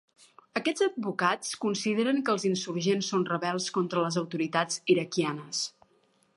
[0.59, 5.65] Aquests advocats consideren que els insurgents són rebels contra les autoritats iraquianes.